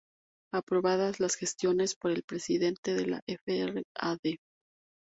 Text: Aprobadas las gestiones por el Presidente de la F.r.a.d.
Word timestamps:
Aprobadas 0.51 1.19
las 1.19 1.35
gestiones 1.35 1.93
por 1.95 2.09
el 2.09 2.23
Presidente 2.23 2.95
de 2.95 3.05
la 3.05 3.21
F.r.a.d. 3.27 4.39